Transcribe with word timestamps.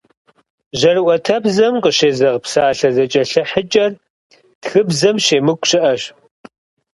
Жьэрыӏуэтэбзэм 0.79 1.75
къыщезэгъ 1.83 2.39
псалъэ 2.43 2.89
зэкӏэлъыхьыкӏэр 2.95 3.91
тхыбзэм 4.61 5.17
щемыкӏу 5.25 5.67
щыӏэщ. 5.69 6.03